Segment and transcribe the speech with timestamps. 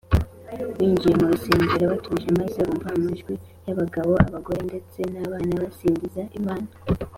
[0.75, 3.33] binjiye mu rusengero batuje maze bumva amajwi
[3.65, 6.69] y’abagabo, abagore ndetse n’abana basingiza imana